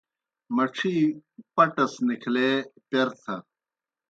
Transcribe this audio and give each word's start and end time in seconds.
مڇِھی 0.55 0.95
پٹَس 1.55 1.93
نِکھلے 2.07 2.49
پیر 2.89 3.07
تھہ۔ 3.21 3.35